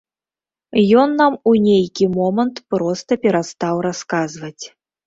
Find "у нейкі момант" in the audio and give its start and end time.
1.51-2.65